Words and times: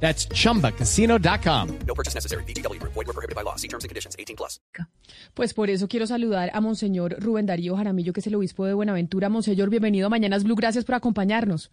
That's 0.00 0.28
chumbacasino.com. 0.28 1.68
No 1.86 1.94
purchase 1.94 2.14
necessary. 2.14 2.44
BGW. 2.44 2.80
Void 2.82 3.06
were 3.06 3.12
prohibited 3.12 3.34
by 3.34 3.42
law. 3.42 3.56
See 3.56 3.68
terms 3.68 3.84
and 3.84 3.88
conditions. 3.88 4.14
18 4.18 4.36
plus. 4.36 4.60
Pues 5.34 5.54
por 5.54 5.70
eso 5.70 5.88
quiero 5.88 6.06
saludar 6.06 6.50
a 6.54 6.60
Monseñor 6.60 7.16
Rubén 7.18 7.46
Darío 7.46 7.76
Jaramillo, 7.76 8.12
que 8.12 8.20
es 8.20 8.26
el 8.26 8.34
obispo 8.34 8.66
de 8.66 8.74
Buenaventura. 8.74 9.28
Monseñor, 9.28 9.70
bienvenido 9.70 10.06
a 10.06 10.10
Mañanas 10.10 10.44
Blue. 10.44 10.54
Gracias 10.54 10.84
por 10.84 10.94
acompañarnos. 10.94 11.70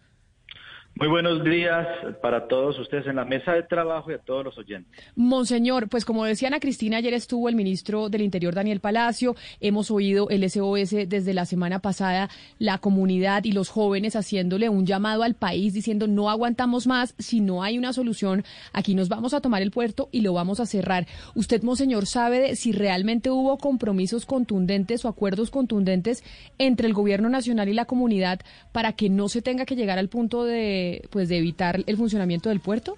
Muy 0.96 1.08
buenos 1.08 1.42
días 1.42 1.88
para 2.22 2.46
todos 2.46 2.78
ustedes 2.78 3.08
en 3.08 3.16
la 3.16 3.24
mesa 3.24 3.52
de 3.52 3.64
trabajo 3.64 4.12
y 4.12 4.14
a 4.14 4.18
todos 4.18 4.44
los 4.44 4.56
oyentes. 4.56 4.92
Monseñor, 5.16 5.88
pues 5.88 6.04
como 6.04 6.24
decía 6.24 6.46
Ana 6.46 6.60
Cristina, 6.60 6.98
ayer 6.98 7.14
estuvo 7.14 7.48
el 7.48 7.56
ministro 7.56 8.08
del 8.08 8.22
Interior 8.22 8.54
Daniel 8.54 8.78
Palacio, 8.78 9.34
hemos 9.60 9.90
oído 9.90 10.28
el 10.30 10.48
SOS 10.48 11.08
desde 11.08 11.34
la 11.34 11.46
semana 11.46 11.80
pasada, 11.80 12.30
la 12.60 12.78
comunidad 12.78 13.42
y 13.42 13.50
los 13.50 13.70
jóvenes 13.70 14.14
haciéndole 14.14 14.68
un 14.68 14.86
llamado 14.86 15.24
al 15.24 15.34
país 15.34 15.74
diciendo 15.74 16.06
no 16.06 16.30
aguantamos 16.30 16.86
más, 16.86 17.16
si 17.18 17.40
no 17.40 17.64
hay 17.64 17.76
una 17.76 17.92
solución, 17.92 18.44
aquí 18.72 18.94
nos 18.94 19.08
vamos 19.08 19.34
a 19.34 19.40
tomar 19.40 19.62
el 19.62 19.72
puerto 19.72 20.08
y 20.12 20.20
lo 20.20 20.32
vamos 20.32 20.60
a 20.60 20.66
cerrar. 20.66 21.08
¿Usted, 21.34 21.64
Monseñor, 21.64 22.06
sabe 22.06 22.38
de 22.38 22.54
si 22.54 22.70
realmente 22.70 23.30
hubo 23.30 23.58
compromisos 23.58 24.26
contundentes 24.26 25.04
o 25.04 25.08
acuerdos 25.08 25.50
contundentes 25.50 26.22
entre 26.58 26.86
el 26.86 26.94
gobierno 26.94 27.28
nacional 27.28 27.68
y 27.68 27.74
la 27.74 27.86
comunidad 27.86 28.38
para 28.70 28.92
que 28.92 29.10
no 29.10 29.28
se 29.28 29.42
tenga 29.42 29.64
que 29.64 29.74
llegar 29.74 29.98
al 29.98 30.08
punto 30.08 30.44
de 30.44 30.83
pues 31.10 31.28
de 31.28 31.38
evitar 31.38 31.80
el 31.86 31.96
funcionamiento 31.96 32.48
del 32.48 32.60
puerto? 32.60 32.96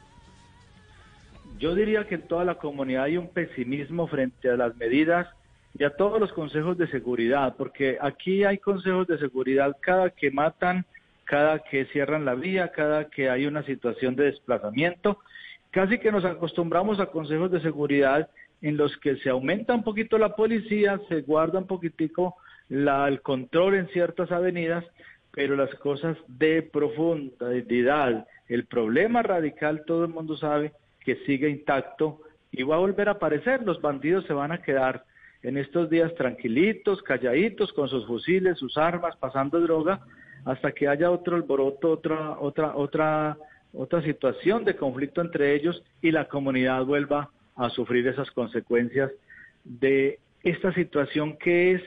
Yo 1.58 1.74
diría 1.74 2.06
que 2.06 2.16
en 2.16 2.28
toda 2.28 2.44
la 2.44 2.56
comunidad 2.56 3.04
hay 3.04 3.16
un 3.16 3.28
pesimismo 3.28 4.06
frente 4.08 4.50
a 4.50 4.56
las 4.56 4.76
medidas 4.76 5.26
y 5.78 5.84
a 5.84 5.96
todos 5.96 6.20
los 6.20 6.32
consejos 6.32 6.76
de 6.78 6.86
seguridad, 6.88 7.54
porque 7.56 7.98
aquí 8.00 8.44
hay 8.44 8.58
consejos 8.58 9.06
de 9.06 9.18
seguridad 9.18 9.76
cada 9.80 10.10
que 10.10 10.30
matan, 10.30 10.84
cada 11.24 11.58
que 11.58 11.86
cierran 11.86 12.24
la 12.24 12.34
vía, 12.34 12.72
cada 12.72 13.08
que 13.08 13.28
hay 13.28 13.46
una 13.46 13.62
situación 13.64 14.16
de 14.16 14.24
desplazamiento. 14.24 15.18
Casi 15.70 15.98
que 15.98 16.12
nos 16.12 16.24
acostumbramos 16.24 17.00
a 17.00 17.06
consejos 17.06 17.50
de 17.50 17.60
seguridad 17.60 18.30
en 18.62 18.76
los 18.76 18.96
que 18.98 19.16
se 19.16 19.28
aumenta 19.28 19.74
un 19.74 19.82
poquito 19.82 20.18
la 20.18 20.34
policía, 20.34 21.00
se 21.08 21.22
guarda 21.22 21.58
un 21.58 21.66
poquitico 21.66 22.36
la, 22.68 23.08
el 23.08 23.20
control 23.20 23.74
en 23.74 23.88
ciertas 23.88 24.30
avenidas, 24.32 24.84
pero 25.36 25.54
las 25.54 25.72
cosas 25.74 26.16
de 26.28 26.62
profundidad, 26.62 28.26
el 28.48 28.64
problema 28.64 29.22
radical, 29.22 29.84
todo 29.86 30.06
el 30.06 30.10
mundo 30.10 30.34
sabe 30.38 30.72
que 31.04 31.16
sigue 31.26 31.50
intacto 31.50 32.22
y 32.50 32.62
va 32.62 32.76
a 32.76 32.78
volver 32.78 33.10
a 33.10 33.12
aparecer. 33.12 33.62
Los 33.62 33.82
bandidos 33.82 34.24
se 34.24 34.32
van 34.32 34.50
a 34.50 34.62
quedar 34.62 35.04
en 35.42 35.58
estos 35.58 35.90
días 35.90 36.14
tranquilitos, 36.14 37.02
calladitos, 37.02 37.70
con 37.74 37.86
sus 37.90 38.06
fusiles, 38.06 38.56
sus 38.56 38.78
armas, 38.78 39.14
pasando 39.16 39.60
droga, 39.60 40.00
hasta 40.46 40.72
que 40.72 40.88
haya 40.88 41.10
otro 41.10 41.36
alboroto, 41.36 41.90
otra, 41.90 42.38
otra, 42.40 42.74
otra, 42.74 43.36
otra 43.74 44.02
situación 44.04 44.64
de 44.64 44.74
conflicto 44.74 45.20
entre 45.20 45.54
ellos 45.54 45.84
y 46.00 46.12
la 46.12 46.28
comunidad 46.28 46.82
vuelva 46.86 47.28
a 47.56 47.68
sufrir 47.68 48.08
esas 48.08 48.30
consecuencias 48.30 49.12
de 49.64 50.18
esta 50.42 50.72
situación 50.72 51.36
que 51.36 51.72
es 51.72 51.82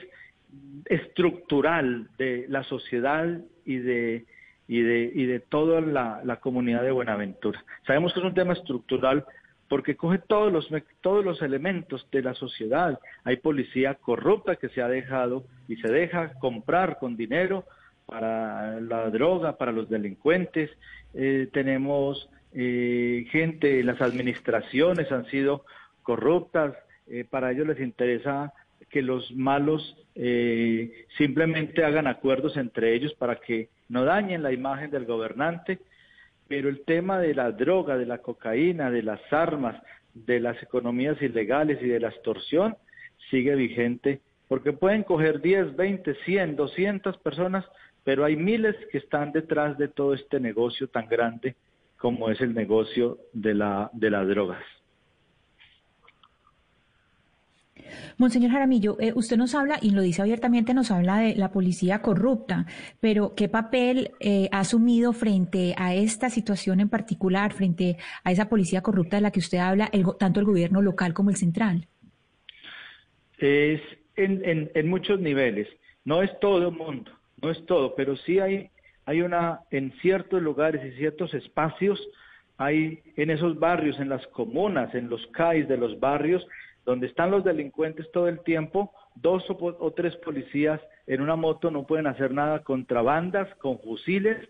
estructural 0.86 2.08
de 2.18 2.46
la 2.48 2.64
sociedad 2.64 3.26
y 3.64 3.76
de, 3.76 4.26
y 4.66 4.82
de, 4.82 5.12
y 5.14 5.26
de 5.26 5.40
toda 5.40 5.80
la, 5.80 6.20
la, 6.24 6.36
comunidad 6.36 6.82
de 6.82 6.90
Buenaventura. 6.90 7.64
Sabemos 7.86 8.12
que 8.12 8.20
es 8.20 8.26
un 8.26 8.34
tema 8.34 8.54
estructural 8.54 9.24
porque 9.68 9.96
coge 9.96 10.18
todos 10.18 10.52
los, 10.52 10.68
todos 11.00 11.24
los 11.24 11.42
elementos 11.42 12.04
de 12.10 12.22
la 12.22 12.34
sociedad. 12.34 12.98
Hay 13.22 13.36
policía 13.36 13.94
corrupta 13.94 14.56
que 14.56 14.68
se 14.68 14.82
ha 14.82 14.88
dejado 14.88 15.44
y 15.68 15.76
se 15.76 15.88
deja 15.88 16.32
comprar 16.40 16.98
con 16.98 17.16
dinero 17.16 17.64
para 18.04 18.80
la 18.80 19.08
droga, 19.10 19.56
para 19.56 19.70
los 19.70 19.88
delincuentes. 19.88 20.70
Eh, 21.14 21.48
tenemos 21.52 22.28
eh, 22.52 23.26
gente, 23.30 23.84
las 23.84 24.00
administraciones 24.00 25.12
han 25.12 25.26
sido 25.26 25.64
corruptas, 26.02 26.74
eh, 27.06 27.24
para 27.28 27.52
ellos 27.52 27.68
les 27.68 27.78
interesa 27.78 28.52
que 28.90 29.02
los 29.02 29.32
malos 29.32 29.96
eh, 30.14 31.06
simplemente 31.16 31.84
hagan 31.84 32.06
acuerdos 32.06 32.56
entre 32.56 32.94
ellos 32.94 33.14
para 33.14 33.36
que 33.36 33.68
no 33.88 34.04
dañen 34.04 34.42
la 34.42 34.52
imagen 34.52 34.90
del 34.90 35.06
gobernante, 35.06 35.78
pero 36.48 36.68
el 36.68 36.80
tema 36.84 37.20
de 37.20 37.34
la 37.34 37.52
droga, 37.52 37.96
de 37.96 38.06
la 38.06 38.18
cocaína, 38.18 38.90
de 38.90 39.02
las 39.02 39.20
armas, 39.32 39.80
de 40.12 40.40
las 40.40 40.60
economías 40.62 41.20
ilegales 41.22 41.78
y 41.80 41.86
de 41.86 42.00
la 42.00 42.08
extorsión 42.08 42.76
sigue 43.30 43.54
vigente, 43.54 44.20
porque 44.48 44.72
pueden 44.72 45.04
coger 45.04 45.40
10, 45.40 45.76
20, 45.76 46.14
100, 46.24 46.56
200 46.56 47.16
personas, 47.18 47.64
pero 48.02 48.24
hay 48.24 48.34
miles 48.34 48.74
que 48.90 48.98
están 48.98 49.30
detrás 49.30 49.78
de 49.78 49.88
todo 49.88 50.14
este 50.14 50.40
negocio 50.40 50.88
tan 50.88 51.06
grande 51.08 51.54
como 51.96 52.30
es 52.30 52.40
el 52.40 52.54
negocio 52.54 53.18
de, 53.32 53.54
la, 53.54 53.90
de 53.92 54.10
las 54.10 54.26
drogas. 54.26 54.64
Monseñor 58.18 58.52
Jaramillo, 58.52 58.96
eh, 59.00 59.12
usted 59.14 59.36
nos 59.36 59.54
habla, 59.54 59.78
y 59.80 59.90
lo 59.90 60.02
dice 60.02 60.22
abiertamente, 60.22 60.74
nos 60.74 60.90
habla 60.90 61.18
de 61.18 61.34
la 61.34 61.50
policía 61.50 62.02
corrupta, 62.02 62.66
pero 63.00 63.34
¿qué 63.34 63.48
papel 63.48 64.12
eh, 64.20 64.48
ha 64.52 64.60
asumido 64.60 65.12
frente 65.12 65.74
a 65.76 65.94
esta 65.94 66.30
situación 66.30 66.80
en 66.80 66.88
particular, 66.88 67.52
frente 67.52 67.96
a 68.24 68.32
esa 68.32 68.48
policía 68.48 68.82
corrupta 68.82 69.16
de 69.16 69.22
la 69.22 69.30
que 69.30 69.40
usted 69.40 69.58
habla, 69.58 69.90
tanto 70.18 70.40
el 70.40 70.46
gobierno 70.46 70.82
local 70.82 71.14
como 71.14 71.30
el 71.30 71.36
central? 71.36 71.86
Es 73.38 73.80
en, 74.16 74.70
en, 74.74 74.88
muchos 74.88 75.20
niveles, 75.20 75.68
no 76.04 76.22
es 76.22 76.30
todo 76.40 76.68
el 76.68 76.74
mundo, 76.74 77.10
no 77.40 77.50
es 77.50 77.64
todo, 77.66 77.94
pero 77.94 78.16
sí 78.16 78.38
hay, 78.38 78.70
hay 79.06 79.22
una, 79.22 79.60
en 79.70 79.92
ciertos 80.02 80.42
lugares 80.42 80.84
y 80.84 80.96
ciertos 80.98 81.32
espacios, 81.34 81.98
hay 82.58 83.02
en 83.16 83.30
esos 83.30 83.58
barrios, 83.58 83.98
en 83.98 84.10
las 84.10 84.26
comunas, 84.28 84.94
en 84.94 85.08
los 85.08 85.26
CAIs 85.28 85.66
de 85.68 85.78
los 85.78 85.98
barrios, 85.98 86.46
donde 86.90 87.06
están 87.06 87.30
los 87.30 87.44
delincuentes 87.44 88.10
todo 88.10 88.26
el 88.26 88.40
tiempo, 88.40 88.92
dos 89.14 89.44
o, 89.48 89.92
tres 89.92 90.16
policías 90.16 90.80
en 91.06 91.20
una 91.20 91.36
moto 91.36 91.70
no 91.70 91.86
pueden 91.86 92.08
hacer 92.08 92.32
nada 92.32 92.64
contra 92.64 93.00
bandas 93.00 93.48
con 93.56 93.78
fusiles 93.78 94.48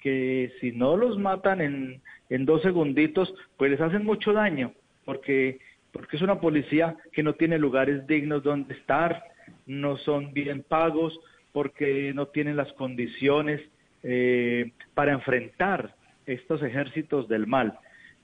que 0.00 0.52
si 0.58 0.72
no 0.72 0.96
los 0.96 1.18
matan 1.18 1.60
en, 1.60 2.00
en 2.30 2.46
dos 2.46 2.62
segunditos, 2.62 3.32
pues 3.58 3.70
les 3.70 3.80
hacen 3.80 4.04
mucho 4.04 4.32
daño, 4.32 4.72
porque, 5.04 5.58
porque 5.92 6.16
es 6.16 6.22
una 6.22 6.40
policía 6.40 6.96
que 7.12 7.22
no 7.22 7.34
tiene 7.34 7.58
lugares 7.58 8.06
dignos 8.06 8.42
donde 8.42 8.72
estar, 8.72 9.22
no 9.66 9.98
son 9.98 10.32
bien 10.32 10.64
pagos, 10.66 11.20
porque 11.52 12.12
no 12.14 12.26
tienen 12.28 12.56
las 12.56 12.72
condiciones 12.72 13.60
eh, 14.02 14.72
para 14.94 15.12
enfrentar 15.12 15.94
estos 16.24 16.62
ejércitos 16.62 17.28
del 17.28 17.46
mal. 17.46 17.78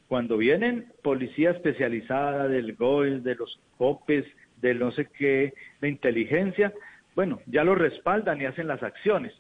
Cuando 0.09 0.39
vienen 0.39 0.87
policía 1.03 1.51
especializada 1.51 2.49
del 2.49 2.75
GOES, 2.75 3.23
de 3.23 3.35
los 3.35 3.61
COPES, 3.77 4.25
del 4.57 4.79
no 4.79 4.91
sé 4.91 5.07
qué, 5.07 5.53
de 5.81 5.89
inteligencia, 5.89 6.73
bueno, 7.15 7.41
ya 7.47 7.63
lo 7.63 7.75
respaldan 7.75 8.41
y 8.41 8.47
hacen 8.47 8.67
las 8.67 8.83
acciones. 8.83 9.35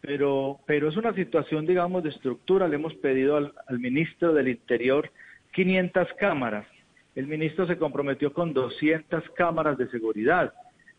Pero, 0.00 0.60
pero 0.66 0.88
es 0.88 0.96
una 0.96 1.14
situación, 1.14 1.66
digamos, 1.66 2.02
de 2.04 2.10
estructura. 2.10 2.68
Le 2.68 2.76
hemos 2.76 2.94
pedido 2.94 3.36
al, 3.36 3.54
al 3.66 3.80
ministro 3.80 4.32
del 4.32 4.48
Interior 4.48 5.10
500 5.52 6.08
cámaras. 6.14 6.66
El 7.14 7.26
ministro 7.26 7.66
se 7.66 7.78
comprometió 7.78 8.32
con 8.32 8.52
200 8.52 9.30
cámaras 9.30 9.78
de 9.78 9.88
seguridad, 9.88 10.52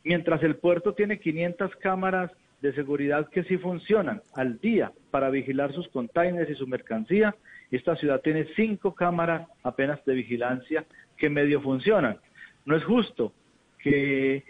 mientras 0.04 0.42
el 0.44 0.56
puerto 0.56 0.94
tiene 0.94 1.19
500 1.19 1.75
cámaras 1.78 2.31
de 2.62 2.74
seguridad 2.74 3.30
que 3.30 3.44
sí 3.44 3.57
funcionan 3.57 4.22
al 4.34 4.60
día 4.60 4.92
para 5.12 5.30
vigilar 5.30 5.74
sus 5.74 5.88
containers 5.90 6.50
y 6.50 6.56
su 6.56 6.68
mercancía 6.68 7.36
esta 7.72 7.96
ciudad 7.96 8.22
tiene 8.22 8.48
cinco 8.56 8.94
cámaras 8.94 9.48
apenas 9.64 10.04
de 10.06 10.14
vigilancia 10.14 10.86
que 11.18 11.30
medio 11.30 11.62
funcionan. 11.62 12.18
No 12.66 12.76
es 12.76 12.84
justo 12.84 13.34
que 13.80 14.44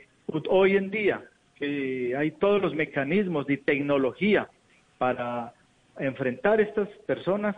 hoy 0.49 0.75
en 0.75 0.89
día 0.89 1.23
que 1.55 2.15
hay 2.17 2.31
todos 2.31 2.61
los 2.61 2.75
mecanismos 2.75 3.47
de 3.47 3.57
tecnología 3.57 4.49
para 4.97 5.53
enfrentar 5.99 6.59
estas 6.59 6.89
personas, 7.05 7.55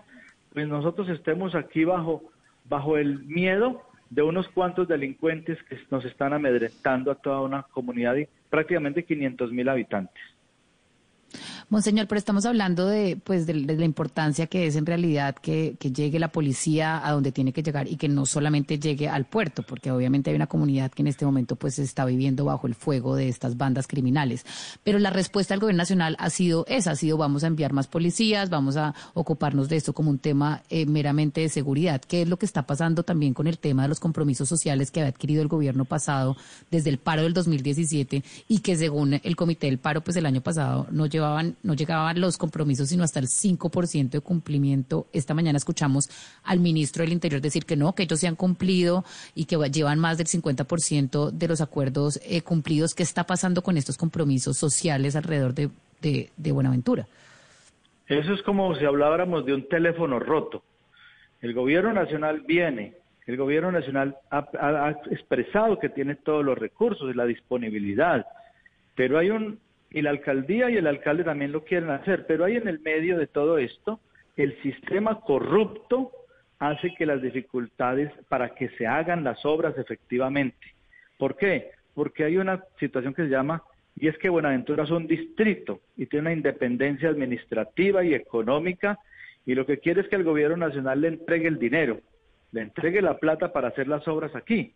pues 0.54 0.68
nosotros 0.68 1.10
estemos 1.10 1.56
aquí 1.56 1.84
bajo, 1.84 2.24
bajo 2.66 2.98
el 2.98 3.20
miedo 3.26 3.82
de 4.10 4.22
unos 4.22 4.48
cuantos 4.50 4.88
delincuentes 4.88 5.62
que 5.64 5.78
nos 5.92 6.06
están 6.06 6.34
amedrentando 6.34 7.12
a 7.12 7.16
toda 7.16 7.42
una 7.42 7.64
comunidad 7.64 8.16
de 8.16 8.30
prácticamente 8.50 9.04
500 9.04 9.52
mil 9.52 9.68
habitantes. 9.68 10.24
Monseñor, 11.70 12.08
pero 12.08 12.18
estamos 12.18 12.46
hablando 12.46 12.88
de, 12.88 13.20
pues, 13.22 13.46
de, 13.46 13.54
la 13.54 13.84
importancia 13.84 14.48
que 14.48 14.68
es 14.68 14.78
en 14.78 14.86
realidad 14.86 15.36
que, 15.36 15.76
llegue 15.82 16.18
la 16.18 16.32
policía 16.32 17.06
a 17.06 17.12
donde 17.12 17.34
tiene 17.34 17.52
que 17.52 17.62
llegar 17.62 17.90
y 17.90 17.98
que 17.98 18.08
no 18.08 18.26
solamente 18.26 18.80
llegue 18.80 19.10
al 19.10 19.26
puerto, 19.26 19.64
porque 19.64 19.92
obviamente 19.92 20.30
hay 20.30 20.38
una 20.38 20.48
comunidad 20.48 20.92
que 20.92 21.02
en 21.02 21.08
este 21.08 21.26
momento 21.26 21.58
pues 21.58 21.78
está 21.78 22.06
viviendo 22.06 22.46
bajo 22.46 22.68
el 22.68 22.76
fuego 22.76 23.18
de 23.18 23.28
estas 23.28 23.58
bandas 23.58 23.86
criminales. 23.86 24.46
Pero 24.86 24.98
la 24.98 25.10
respuesta 25.10 25.54
del 25.54 25.60
gobierno 25.60 25.82
nacional 25.82 26.16
ha 26.20 26.30
sido 26.30 26.66
esa, 26.70 26.92
ha 26.92 26.96
sido 26.96 27.18
vamos 27.18 27.44
a 27.44 27.48
enviar 27.48 27.74
más 27.74 27.88
policías, 27.88 28.50
vamos 28.50 28.78
a 28.78 28.96
ocuparnos 29.14 29.68
de 29.68 29.76
esto 29.76 29.92
como 29.92 30.10
un 30.10 30.20
tema 30.20 30.64
eh, 30.70 30.86
meramente 30.86 31.42
de 31.42 31.50
seguridad. 31.50 32.00
¿Qué 32.00 32.22
es 32.22 32.30
lo 32.30 32.38
que 32.38 32.46
está 32.46 32.66
pasando 32.66 33.04
también 33.04 33.34
con 33.34 33.46
el 33.46 33.60
tema 33.60 33.82
de 33.82 33.90
los 33.90 34.00
compromisos 34.00 34.48
sociales 34.48 34.90
que 34.90 35.02
había 35.02 35.10
adquirido 35.10 35.42
el 35.42 35.50
gobierno 35.50 35.84
pasado 35.84 36.38
desde 36.72 36.92
el 36.92 36.98
paro 36.98 37.24
del 37.24 37.34
2017 37.34 38.24
y 38.48 38.60
que 38.60 38.78
según 38.78 39.20
el 39.22 39.36
comité 39.36 39.68
del 39.68 39.80
paro 39.80 40.00
pues 40.00 40.16
el 40.16 40.26
año 40.26 40.40
pasado 40.40 40.88
no 40.92 41.08
llevaban 41.08 41.57
no 41.64 41.74
llegaban 41.74 42.20
los 42.20 42.38
compromisos 42.38 42.90
sino 42.90 43.04
hasta 43.04 43.20
el 43.20 43.28
5% 43.28 44.10
de 44.10 44.22
cumplimiento. 44.22 45.08
Esta 45.14 45.34
mañana 45.34 45.58
escuchamos 45.58 46.10
al 46.44 46.60
ministro 46.60 47.04
del 47.04 47.14
Interior 47.14 47.42
decir 47.42 47.66
que 47.66 47.76
no, 47.76 47.94
que 47.94 48.04
ellos 48.04 48.20
se 48.20 48.28
han 48.28 48.36
cumplido 48.36 49.04
y 49.36 49.46
que 49.46 49.58
llevan 49.70 50.00
más 50.00 50.18
del 50.18 50.28
50% 50.28 51.32
de 51.32 51.48
los 51.48 51.62
acuerdos 51.62 52.20
eh, 52.24 52.42
cumplidos. 52.42 52.96
¿Qué 52.96 53.04
está 53.04 53.26
pasando 53.26 53.62
con 53.62 53.78
estos 53.78 53.98
compromisos 53.98 54.58
sociales 54.58 55.16
alrededor 55.16 55.54
de, 55.54 55.70
de, 56.02 56.52
Buenaventura? 56.52 57.08
Eso 58.08 58.34
es 58.34 58.42
como 58.44 58.76
si 58.76 58.86
habláramos 58.86 59.46
de 59.46 59.54
un 59.54 59.68
teléfono 59.68 60.20
roto. 60.20 60.64
El 61.42 61.54
gobierno 61.54 61.94
nacional 61.94 62.42
viene, 62.48 62.96
el 63.26 63.38
gobierno 63.38 63.72
nacional 63.72 64.16
ha, 64.32 64.48
ha, 64.60 64.92
expresado 65.12 65.78
que 65.78 65.90
tiene 65.90 66.16
todos 66.16 66.44
los 66.44 66.58
recursos 66.58 67.14
y 67.14 67.18
la 67.18 67.26
disponibilidad, 67.26 68.26
pero 68.96 69.20
hay 69.20 69.30
un 69.30 69.60
y 69.90 70.02
la 70.02 70.10
alcaldía 70.10 70.70
y 70.70 70.78
el 70.78 70.88
alcalde 70.88 71.24
también 71.24 71.52
lo 71.52 71.64
quieren 71.64 71.90
hacer, 71.90 72.26
pero 72.28 72.46
hay 72.46 72.58
en 72.58 72.68
el 72.68 72.80
medio 72.80 73.18
de 73.18 73.28
todo 73.28 73.58
esto 73.58 74.00
el 74.38 74.62
sistema 74.62 75.20
corrupto 75.20 76.12
hace 76.60 76.94
que 76.96 77.06
las 77.06 77.22
dificultades 77.22 78.12
para 78.30 78.54
que 78.54 78.70
se 78.70 78.88
hagan 78.88 79.24
las 79.24 79.44
obras 79.46 79.78
efectivamente. 79.78 80.76
¿Por 81.18 81.36
qué? 81.36 81.72
Porque 81.94 82.24
hay 82.24 82.38
una 82.38 82.64
situación 82.80 83.14
que 83.14 83.24
se 83.24 83.30
llama, 83.30 83.64
y 83.96 84.08
es 84.08 84.18
que 84.20 84.30
Buenaventura 84.30 84.84
es 84.84 84.92
un 84.92 85.08
distrito 85.08 85.82
y 85.96 86.06
tiene 86.06 86.28
una 86.28 86.34
independencia 86.34 87.10
administrativa 87.10 88.04
y 88.04 88.14
económica, 88.14 89.00
y 89.46 89.56
lo 89.56 89.66
que 89.66 89.80
quiere 89.80 90.02
es 90.02 90.08
que 90.08 90.16
el 90.16 90.24
gobierno 90.24 90.58
nacional 90.58 91.02
le 91.02 91.08
entregue 91.08 91.48
el 91.48 91.58
dinero, 91.58 92.00
le 92.52 92.62
entregue 92.62 93.02
la 93.02 93.18
plata 93.18 93.52
para 93.54 93.70
hacer 93.70 93.88
las 93.88 94.08
obras 94.08 94.36
aquí. 94.36 94.74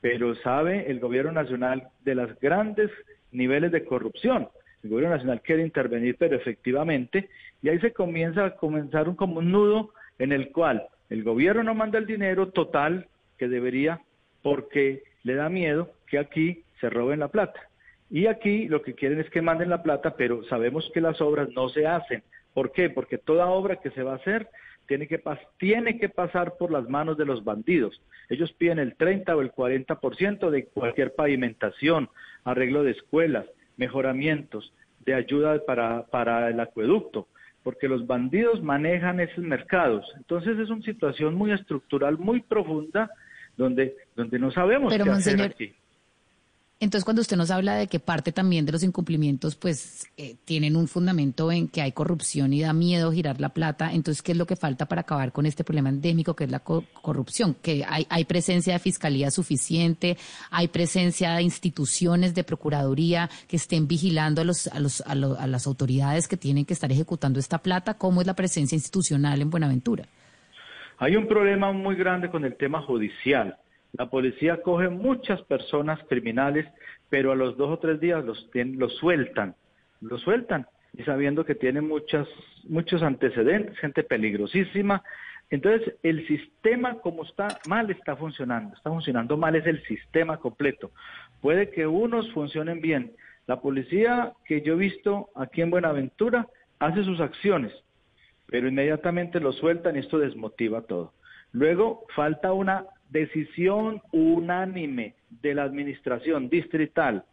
Pero 0.00 0.34
sabe 0.36 0.90
el 0.90 1.00
gobierno 1.00 1.32
nacional 1.32 1.88
de 2.04 2.14
las 2.14 2.38
grandes 2.40 2.90
niveles 3.36 3.72
de 3.72 3.84
corrupción. 3.84 4.48
El 4.82 4.90
gobierno 4.90 5.14
nacional 5.14 5.42
quiere 5.42 5.62
intervenir, 5.62 6.16
pero 6.18 6.36
efectivamente, 6.36 7.28
y 7.62 7.68
ahí 7.68 7.78
se 7.80 7.92
comienza 7.92 8.44
a 8.44 8.56
comenzar 8.56 9.08
un, 9.08 9.16
como 9.16 9.38
un 9.38 9.50
nudo 9.50 9.92
en 10.18 10.32
el 10.32 10.50
cual 10.52 10.86
el 11.10 11.22
gobierno 11.22 11.62
no 11.62 11.74
manda 11.74 11.98
el 11.98 12.06
dinero 12.06 12.48
total 12.48 13.08
que 13.38 13.48
debería 13.48 14.00
porque 14.42 15.02
le 15.22 15.34
da 15.34 15.48
miedo 15.48 15.90
que 16.06 16.18
aquí 16.18 16.62
se 16.80 16.90
roben 16.90 17.20
la 17.20 17.28
plata. 17.28 17.60
Y 18.10 18.26
aquí 18.26 18.68
lo 18.68 18.82
que 18.82 18.94
quieren 18.94 19.18
es 19.18 19.28
que 19.30 19.42
manden 19.42 19.70
la 19.70 19.82
plata, 19.82 20.14
pero 20.16 20.44
sabemos 20.44 20.88
que 20.94 21.00
las 21.00 21.20
obras 21.20 21.48
no 21.54 21.68
se 21.68 21.86
hacen. 21.86 22.22
¿Por 22.54 22.72
qué? 22.72 22.88
Porque 22.90 23.18
toda 23.18 23.46
obra 23.46 23.76
que 23.76 23.90
se 23.90 24.02
va 24.02 24.12
a 24.12 24.16
hacer 24.16 24.48
tiene 24.86 25.08
que, 25.08 25.20
tiene 25.58 25.98
que 25.98 26.08
pasar 26.08 26.56
por 26.56 26.70
las 26.70 26.88
manos 26.88 27.16
de 27.16 27.24
los 27.24 27.44
bandidos. 27.44 28.00
Ellos 28.28 28.52
piden 28.52 28.78
el 28.78 28.94
30 28.94 29.36
o 29.36 29.40
el 29.40 29.52
40% 29.52 30.50
de 30.50 30.66
cualquier 30.66 31.14
pavimentación, 31.14 32.08
arreglo 32.46 32.84
de 32.84 32.92
escuelas, 32.92 33.44
mejoramientos, 33.76 34.72
de 35.04 35.14
ayuda 35.14 35.60
para, 35.66 36.06
para 36.06 36.48
el 36.48 36.58
acueducto, 36.60 37.28
porque 37.62 37.88
los 37.88 38.06
bandidos 38.06 38.62
manejan 38.62 39.20
esos 39.20 39.44
mercados. 39.44 40.06
Entonces 40.16 40.58
es 40.58 40.70
una 40.70 40.82
situación 40.82 41.34
muy 41.34 41.52
estructural, 41.52 42.16
muy 42.18 42.40
profunda, 42.40 43.10
donde, 43.56 43.96
donde 44.14 44.38
no 44.38 44.50
sabemos 44.52 44.94
qué 44.94 45.10
hacer 45.10 45.42
aquí. 45.42 45.74
Entonces, 46.78 47.06
cuando 47.06 47.22
usted 47.22 47.38
nos 47.38 47.50
habla 47.50 47.74
de 47.74 47.86
que 47.86 48.00
parte 48.00 48.32
también 48.32 48.66
de 48.66 48.72
los 48.72 48.82
incumplimientos, 48.82 49.56
pues 49.56 50.08
eh, 50.18 50.36
tienen 50.44 50.76
un 50.76 50.88
fundamento 50.88 51.50
en 51.50 51.68
que 51.68 51.80
hay 51.80 51.92
corrupción 51.92 52.52
y 52.52 52.60
da 52.60 52.74
miedo 52.74 53.10
girar 53.12 53.40
la 53.40 53.48
plata, 53.48 53.94
entonces, 53.94 54.20
¿qué 54.20 54.32
es 54.32 54.38
lo 54.38 54.46
que 54.46 54.56
falta 54.56 54.84
para 54.84 55.00
acabar 55.00 55.32
con 55.32 55.46
este 55.46 55.64
problema 55.64 55.88
endémico 55.88 56.36
que 56.36 56.44
es 56.44 56.50
la 56.50 56.60
corrupción? 56.60 57.56
Que 57.62 57.82
hay, 57.88 58.06
hay 58.10 58.26
presencia 58.26 58.74
de 58.74 58.78
fiscalía 58.78 59.30
suficiente, 59.30 60.18
hay 60.50 60.68
presencia 60.68 61.32
de 61.36 61.42
instituciones 61.44 62.34
de 62.34 62.44
procuraduría 62.44 63.30
que 63.48 63.56
estén 63.56 63.88
vigilando 63.88 64.42
a, 64.42 64.44
los, 64.44 64.66
a, 64.66 64.78
los, 64.78 65.00
a, 65.00 65.12
a 65.12 65.46
las 65.46 65.66
autoridades 65.66 66.28
que 66.28 66.36
tienen 66.36 66.66
que 66.66 66.74
estar 66.74 66.92
ejecutando 66.92 67.40
esta 67.40 67.56
plata. 67.56 67.94
¿Cómo 67.94 68.20
es 68.20 68.26
la 68.26 68.34
presencia 68.34 68.76
institucional 68.76 69.40
en 69.40 69.48
Buenaventura? 69.48 70.04
Hay 70.98 71.16
un 71.16 71.26
problema 71.26 71.72
muy 71.72 71.96
grande 71.96 72.28
con 72.30 72.44
el 72.44 72.54
tema 72.54 72.82
judicial 72.82 73.56
la 73.92 74.10
policía 74.10 74.62
coge 74.62 74.88
muchas 74.88 75.40
personas 75.42 75.98
criminales, 76.08 76.66
pero 77.08 77.32
a 77.32 77.36
los 77.36 77.56
dos 77.56 77.70
o 77.70 77.78
tres 77.78 78.00
días 78.00 78.24
los, 78.24 78.48
sueltan, 78.98 79.54
los 80.00 80.20
sueltan, 80.22 80.66
y 80.92 81.02
sabiendo 81.02 81.44
que 81.44 81.54
tienen 81.54 81.86
muchas, 81.86 82.26
muchos 82.64 83.02
antecedentes, 83.02 83.78
gente 83.78 84.02
peligrosísima. 84.02 85.02
Entonces, 85.50 85.94
el 86.02 86.26
sistema 86.26 86.94
como 87.00 87.24
está 87.24 87.48
mal 87.68 87.90
está 87.90 88.16
funcionando, 88.16 88.74
está 88.76 88.90
funcionando 88.90 89.36
mal 89.36 89.54
es 89.54 89.66
el 89.66 89.82
sistema 89.84 90.38
completo. 90.38 90.90
Puede 91.40 91.70
que 91.70 91.86
unos 91.86 92.30
funcionen 92.32 92.80
bien. 92.80 93.12
La 93.46 93.60
policía 93.60 94.32
que 94.44 94.62
yo 94.62 94.74
he 94.74 94.76
visto 94.76 95.28
aquí 95.36 95.62
en 95.62 95.70
Buenaventura 95.70 96.48
hace 96.80 97.04
sus 97.04 97.20
acciones, 97.20 97.72
pero 98.46 98.68
inmediatamente 98.68 99.38
lo 99.38 99.52
sueltan 99.52 99.96
y 99.96 100.00
esto 100.00 100.18
desmotiva 100.18 100.82
todo. 100.82 101.12
Luego 101.52 102.04
falta 102.14 102.52
una 102.52 102.84
decisión 103.10 104.02
unánime 104.12 105.14
de 105.42 105.54
la 105.54 105.64
administración 105.64 106.48
distrital, 106.48 107.24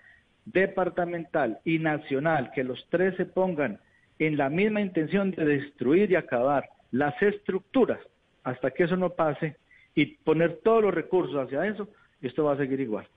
departamental 0.46 1.60
y 1.64 1.80
nacional, 1.80 2.52
que 2.54 2.64
los 2.64 2.86
tres 2.90 3.16
se 3.16 3.26
pongan 3.26 3.80
en 4.20 4.38
la 4.38 4.50
misma 4.50 4.82
intención 4.82 5.32
de 5.32 5.46
destruir 5.46 6.12
y 6.12 6.16
acabar 6.16 6.70
las 6.92 7.20
estructuras, 7.22 8.00
hasta 8.44 8.72
que 8.72 8.84
eso 8.84 8.96
no 8.96 9.12
pase 9.12 9.58
y 9.96 10.06
poner 10.18 10.60
todos 10.64 10.84
los 10.84 10.94
recursos 10.94 11.36
hacia 11.36 11.66
eso, 11.66 11.88
esto 12.22 12.46
va 12.46 12.54
a 12.54 12.58
seguir 12.58 12.80
igual. 12.80 13.08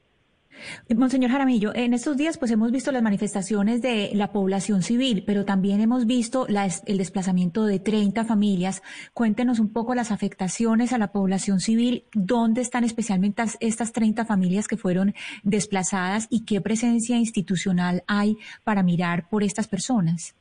Monseñor 0.94 1.30
Jaramillo, 1.30 1.74
en 1.74 1.94
estos 1.94 2.16
días 2.16 2.38
pues 2.38 2.50
hemos 2.50 2.72
visto 2.72 2.92
las 2.92 3.02
manifestaciones 3.02 3.82
de 3.82 4.10
la 4.14 4.32
población 4.32 4.82
civil, 4.82 5.24
pero 5.26 5.44
también 5.44 5.80
hemos 5.80 6.06
visto 6.06 6.46
el 6.48 6.98
desplazamiento 6.98 7.64
de 7.64 7.78
30 7.78 8.24
familias. 8.24 8.82
Cuéntenos 9.14 9.58
un 9.58 9.72
poco 9.72 9.94
las 9.94 10.12
afectaciones 10.12 10.92
a 10.92 10.98
la 10.98 11.12
población 11.12 11.60
civil, 11.60 12.04
dónde 12.14 12.60
están 12.60 12.84
especialmente 12.84 13.42
estas 13.60 13.92
30 13.92 14.24
familias 14.24 14.68
que 14.68 14.76
fueron 14.76 15.14
desplazadas 15.42 16.26
y 16.30 16.44
qué 16.44 16.60
presencia 16.60 17.16
institucional 17.16 18.02
hay 18.06 18.36
para 18.64 18.82
mirar 18.82 19.28
por 19.28 19.42
estas 19.42 19.68
personas. 19.68 20.34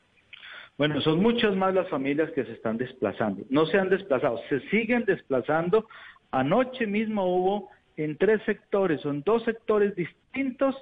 Bueno, 0.78 1.00
son 1.00 1.22
muchas 1.22 1.56
más 1.56 1.72
las 1.74 1.88
familias 1.88 2.30
que 2.32 2.44
se 2.44 2.52
están 2.52 2.76
desplazando. 2.76 3.44
No 3.48 3.64
se 3.66 3.78
han 3.78 3.88
desplazado, 3.88 4.38
se 4.48 4.60
siguen 4.68 5.04
desplazando. 5.06 5.88
Anoche 6.30 6.86
mismo 6.86 7.24
hubo 7.24 7.70
en 7.96 8.16
tres 8.16 8.42
sectores, 8.44 9.00
son 9.00 9.22
dos 9.22 9.42
sectores 9.44 9.94
distintos 9.94 10.76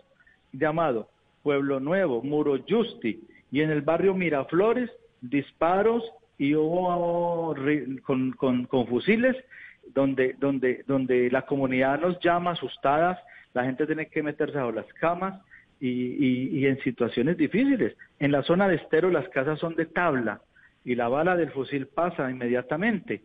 llamados 0.52 1.06
Pueblo 1.42 1.78
Nuevo, 1.78 2.22
Muro 2.22 2.58
Justi 2.68 3.20
y 3.50 3.60
en 3.60 3.70
el 3.70 3.82
barrio 3.82 4.14
Miraflores, 4.14 4.90
disparos 5.20 6.02
y 6.38 6.54
con, 8.02 8.66
fusiles 8.88 9.36
donde, 9.94 10.34
donde, 10.40 10.82
donde 10.86 11.30
la 11.30 11.42
comunidad 11.42 12.00
nos 12.00 12.18
llama 12.20 12.52
asustadas, 12.52 13.18
la 13.52 13.64
gente 13.64 13.86
tiene 13.86 14.06
que 14.06 14.22
meterse 14.22 14.56
bajo 14.56 14.72
las 14.72 14.90
camas 14.94 15.40
y, 15.78 16.58
y 16.58 16.66
en 16.66 16.80
situaciones 16.80 17.36
difíciles. 17.36 17.94
En 18.18 18.32
la 18.32 18.42
zona 18.42 18.66
de 18.66 18.76
estero 18.76 19.10
las 19.10 19.28
casas 19.28 19.60
son 19.60 19.76
de 19.76 19.86
tabla 19.86 20.40
y 20.84 20.94
la 20.94 21.08
bala 21.08 21.36
del 21.36 21.50
fusil 21.50 21.86
pasa 21.86 22.30
inmediatamente 22.30 23.22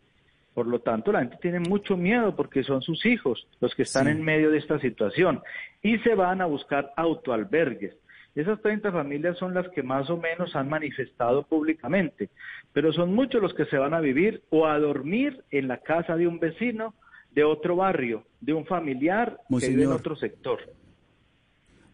por 0.54 0.68
lo 0.68 0.80
tanto, 0.80 1.12
la 1.12 1.20
gente 1.20 1.38
tiene 1.42 1.60
mucho 1.60 1.96
miedo 1.96 2.36
porque 2.36 2.64
son 2.64 2.82
sus 2.82 3.06
hijos 3.06 3.48
los 3.60 3.74
que 3.76 3.84
están 3.84 4.08
en 4.08 4.24
medio 4.24 4.52
de 4.52 4.58
esta 4.58 4.80
situación 4.80 5.42
y 5.82 5.98
se 6.00 6.16
van 6.16 6.42
a 6.42 6.46
buscar 6.46 6.92
autoalbergues. 6.98 7.96
Esas 8.36 8.62
30 8.62 8.92
familias 8.92 9.38
son 9.38 9.54
las 9.54 9.68
que 9.70 9.84
más 9.84 10.10
o 10.10 10.18
menos 10.18 10.56
han 10.56 10.70
manifestado 10.70 11.44
públicamente, 11.44 12.30
pero 12.74 12.94
son 12.94 13.14
muchos 13.14 13.42
los 13.42 13.54
que 13.54 13.66
se 13.66 13.78
van 13.78 13.94
a 13.94 14.00
vivir 14.00 14.44
o 14.50 14.68
a 14.68 14.80
dormir 14.80 15.44
en 15.52 15.68
la 15.68 15.78
casa 15.78 16.16
de 16.16 16.28
un 16.28 16.40
vecino, 16.40 16.94
de 17.32 17.44
otro 17.44 17.76
barrio, 17.76 18.24
de 18.40 18.54
un 18.54 18.66
familiar 18.66 19.40
que 19.60 19.70
vive 19.70 19.84
en 19.84 19.92
otro 19.92 20.16
sector. 20.16 20.60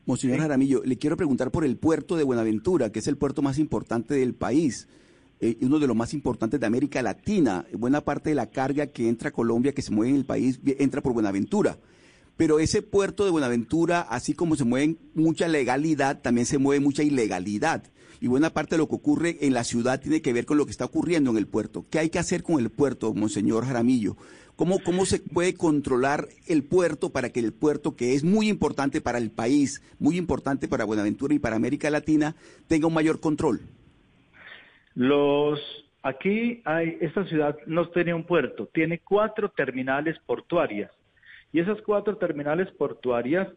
Monseñor 0.05 0.39
Jaramillo, 0.39 0.83
le 0.83 0.97
quiero 0.97 1.17
preguntar 1.17 1.51
por 1.51 1.65
el 1.65 1.77
puerto 1.77 2.15
de 2.15 2.23
Buenaventura, 2.23 2.91
que 2.91 2.99
es 2.99 3.07
el 3.07 3.17
puerto 3.17 3.41
más 3.41 3.57
importante 3.57 4.13
del 4.13 4.35
país. 4.35 4.87
Eh, 5.41 5.57
uno 5.61 5.79
de 5.79 5.87
los 5.87 5.95
más 5.95 6.13
importantes 6.13 6.59
de 6.59 6.65
América 6.65 7.01
Latina. 7.01 7.65
Buena 7.73 8.01
parte 8.01 8.29
de 8.29 8.35
la 8.35 8.49
carga 8.49 8.87
que 8.87 9.09
entra 9.09 9.29
a 9.29 9.33
Colombia, 9.33 9.73
que 9.73 9.81
se 9.81 9.91
mueve 9.91 10.11
en 10.11 10.17
el 10.17 10.25
país, 10.25 10.59
entra 10.65 11.01
por 11.01 11.13
Buenaventura. 11.13 11.77
Pero 12.37 12.59
ese 12.59 12.81
puerto 12.81 13.25
de 13.25 13.31
Buenaventura, 13.31 14.01
así 14.01 14.33
como 14.33 14.55
se 14.55 14.65
mueve 14.65 14.97
mucha 15.13 15.47
legalidad, 15.47 16.21
también 16.21 16.45
se 16.45 16.57
mueve 16.57 16.83
mucha 16.83 17.03
ilegalidad. 17.03 17.83
Y 18.21 18.27
buena 18.27 18.49
parte 18.49 18.75
de 18.75 18.79
lo 18.79 18.87
que 18.87 18.95
ocurre 18.95 19.37
en 19.41 19.53
la 19.53 19.63
ciudad 19.63 20.01
tiene 20.01 20.21
que 20.21 20.33
ver 20.33 20.45
con 20.45 20.57
lo 20.57 20.65
que 20.65 20.71
está 20.71 20.85
ocurriendo 20.85 21.31
en 21.31 21.37
el 21.37 21.47
puerto. 21.47 21.85
¿Qué 21.89 21.99
hay 21.99 22.09
que 22.09 22.19
hacer 22.19 22.43
con 22.43 22.59
el 22.59 22.69
puerto, 22.69 23.13
Monseñor 23.13 23.65
Jaramillo? 23.65 24.17
¿Cómo, 24.55 24.79
¿Cómo 24.79 25.05
se 25.05 25.19
puede 25.19 25.53
controlar 25.53 26.29
el 26.47 26.63
puerto 26.63 27.11
para 27.11 27.29
que 27.29 27.41
el 27.41 27.53
puerto, 27.53 27.95
que 27.95 28.15
es 28.15 28.23
muy 28.23 28.47
importante 28.47 29.01
para 29.01 29.17
el 29.17 29.31
país, 29.31 29.81
muy 29.99 30.17
importante 30.17 30.69
para 30.69 30.85
Buenaventura 30.85 31.33
y 31.33 31.39
para 31.39 31.57
América 31.57 31.89
Latina, 31.89 32.37
tenga 32.67 32.87
un 32.87 32.93
mayor 32.93 33.19
control? 33.19 33.61
Los 34.95 35.59
aquí 36.03 36.61
hay 36.65 36.97
esta 37.01 37.25
ciudad 37.25 37.57
no 37.65 37.89
tiene 37.89 38.13
un 38.13 38.23
puerto, 38.23 38.67
tiene 38.73 38.99
cuatro 38.99 39.49
terminales 39.49 40.17
portuarias 40.25 40.91
y 41.51 41.59
esas 41.59 41.81
cuatro 41.81 42.17
terminales 42.17 42.69
portuarias 42.71 43.47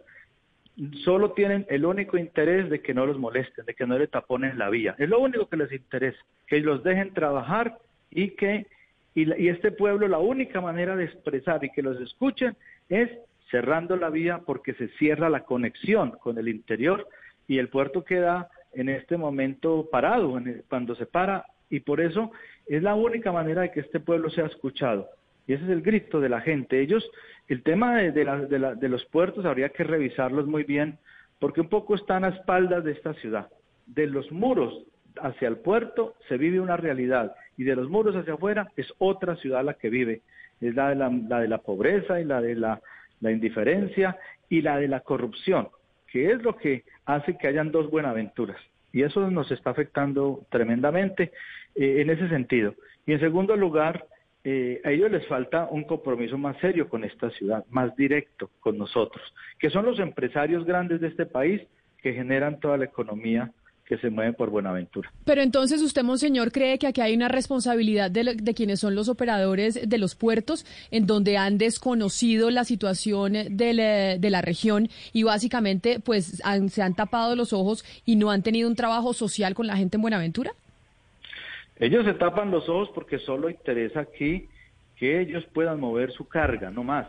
solo 1.04 1.32
tienen 1.32 1.66
el 1.68 1.84
único 1.84 2.16
interés 2.16 2.70
de 2.70 2.80
que 2.80 2.94
no 2.94 3.06
los 3.06 3.18
molesten, 3.18 3.66
de 3.66 3.74
que 3.74 3.86
no 3.86 3.98
le 3.98 4.06
taponen 4.06 4.58
la 4.58 4.70
vía. 4.70 4.94
Es 4.98 5.08
lo 5.08 5.18
único 5.18 5.48
que 5.48 5.56
les 5.56 5.72
interesa, 5.72 6.18
que 6.46 6.60
los 6.60 6.84
dejen 6.84 7.12
trabajar 7.14 7.78
y 8.10 8.30
que 8.30 8.66
y, 9.14 9.48
este 9.48 9.72
pueblo 9.72 10.06
la 10.06 10.18
única 10.18 10.60
manera 10.60 10.94
de 10.94 11.04
expresar 11.04 11.64
y 11.64 11.70
que 11.70 11.82
los 11.82 12.00
escuchen 12.00 12.56
es 12.88 13.10
cerrando 13.50 13.96
la 13.96 14.10
vía 14.10 14.42
porque 14.46 14.74
se 14.74 14.88
cierra 14.90 15.28
la 15.28 15.44
conexión 15.44 16.12
con 16.12 16.38
el 16.38 16.48
interior 16.48 17.08
y 17.48 17.58
el 17.58 17.68
puerto 17.68 18.04
queda 18.04 18.48
en 18.72 18.88
este 18.88 19.16
momento 19.16 19.88
parado 19.90 20.40
cuando 20.68 20.94
se 20.94 21.06
para 21.06 21.44
y 21.70 21.80
por 21.80 22.00
eso 22.00 22.32
es 22.66 22.82
la 22.82 22.94
única 22.94 23.32
manera 23.32 23.62
de 23.62 23.70
que 23.70 23.80
este 23.80 24.00
pueblo 24.00 24.30
sea 24.30 24.46
escuchado. 24.46 25.08
Y 25.46 25.54
ese 25.54 25.64
es 25.64 25.70
el 25.70 25.82
grito 25.82 26.20
de 26.20 26.28
la 26.28 26.40
gente. 26.40 26.80
Ellos, 26.80 27.08
el 27.48 27.62
tema 27.62 27.96
de, 27.96 28.12
de, 28.12 28.76
de, 28.76 28.88
los 28.88 29.04
puertos 29.06 29.46
habría 29.46 29.70
que 29.70 29.84
revisarlos 29.84 30.46
muy 30.46 30.64
bien, 30.64 30.98
porque 31.38 31.60
un 31.60 31.68
poco 31.68 31.94
están 31.94 32.24
a 32.24 32.28
espaldas 32.28 32.84
de 32.84 32.92
esta 32.92 33.14
ciudad. 33.14 33.48
De 33.86 34.06
los 34.06 34.30
muros 34.30 34.84
hacia 35.20 35.48
el 35.48 35.56
puerto 35.56 36.14
se 36.28 36.36
vive 36.36 36.60
una 36.60 36.76
realidad, 36.76 37.34
y 37.56 37.64
de 37.64 37.76
los 37.76 37.88
muros 37.88 38.14
hacia 38.14 38.34
afuera 38.34 38.70
es 38.76 38.92
otra 38.98 39.36
ciudad 39.36 39.64
la 39.64 39.74
que 39.74 39.88
vive. 39.88 40.20
Es 40.60 40.74
la 40.74 40.90
de 40.90 40.96
la, 40.96 41.10
la 41.10 41.40
de 41.40 41.48
la 41.48 41.58
pobreza 41.58 42.20
y 42.20 42.24
la 42.24 42.42
de 42.42 42.54
la, 42.54 42.80
la 43.20 43.32
indiferencia 43.32 44.18
y 44.48 44.62
la 44.62 44.78
de 44.78 44.88
la 44.88 45.00
corrupción, 45.00 45.68
que 46.12 46.30
es 46.32 46.42
lo 46.42 46.56
que 46.56 46.84
hace 47.04 47.36
que 47.36 47.46
hayan 47.46 47.70
dos 47.70 47.90
Buenaventuras. 47.90 48.58
Y 48.92 49.02
eso 49.02 49.30
nos 49.30 49.50
está 49.50 49.70
afectando 49.70 50.46
tremendamente 50.50 51.32
eh, 51.74 52.00
en 52.00 52.10
ese 52.10 52.28
sentido. 52.28 52.74
Y 53.06 53.12
en 53.12 53.20
segundo 53.20 53.56
lugar, 53.56 54.06
eh, 54.44 54.80
a 54.84 54.90
ellos 54.90 55.10
les 55.10 55.26
falta 55.26 55.68
un 55.70 55.84
compromiso 55.84 56.38
más 56.38 56.56
serio 56.58 56.88
con 56.88 57.04
esta 57.04 57.30
ciudad, 57.30 57.64
más 57.70 57.94
directo 57.96 58.50
con 58.60 58.78
nosotros, 58.78 59.22
que 59.58 59.70
son 59.70 59.84
los 59.84 59.98
empresarios 59.98 60.64
grandes 60.64 61.00
de 61.00 61.08
este 61.08 61.26
país 61.26 61.62
que 62.02 62.14
generan 62.14 62.60
toda 62.60 62.76
la 62.76 62.84
economía 62.84 63.50
que 63.88 63.96
se 63.96 64.10
mueve 64.10 64.34
por 64.34 64.50
Buenaventura. 64.50 65.10
Pero 65.24 65.40
entonces 65.40 65.80
usted, 65.80 66.02
Monseñor, 66.02 66.52
cree 66.52 66.78
que 66.78 66.86
aquí 66.86 67.00
hay 67.00 67.14
una 67.14 67.28
responsabilidad 67.28 68.10
de, 68.10 68.34
de, 68.34 68.54
quienes 68.54 68.80
son 68.80 68.94
los 68.94 69.08
operadores 69.08 69.88
de 69.88 69.98
los 69.98 70.14
puertos, 70.14 70.66
en 70.90 71.06
donde 71.06 71.38
han 71.38 71.56
desconocido 71.56 72.50
la 72.50 72.64
situación 72.64 73.32
de 73.32 73.72
la, 73.72 74.18
de 74.18 74.30
la 74.30 74.42
región 74.42 74.90
y 75.14 75.22
básicamente 75.22 76.00
pues 76.00 76.42
han, 76.44 76.68
se 76.68 76.82
han 76.82 76.94
tapado 76.94 77.34
los 77.34 77.54
ojos 77.54 77.82
y 78.04 78.16
no 78.16 78.30
han 78.30 78.42
tenido 78.42 78.68
un 78.68 78.76
trabajo 78.76 79.14
social 79.14 79.54
con 79.54 79.66
la 79.66 79.76
gente 79.76 79.96
en 79.96 80.02
Buenaventura? 80.02 80.52
Ellos 81.78 82.04
se 82.04 82.12
tapan 82.12 82.50
los 82.50 82.68
ojos 82.68 82.90
porque 82.94 83.18
solo 83.18 83.48
interesa 83.48 84.00
aquí 84.00 84.48
que 84.96 85.18
ellos 85.18 85.44
puedan 85.54 85.80
mover 85.80 86.12
su 86.12 86.28
carga, 86.28 86.70
no 86.70 86.84
más. 86.84 87.06